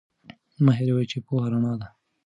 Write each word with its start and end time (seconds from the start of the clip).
مه 0.63 0.71
هیروئ 0.79 1.05
چې 1.11 1.17
پوهه 1.25 1.47
رڼا 1.51 1.73
ده. 1.81 1.87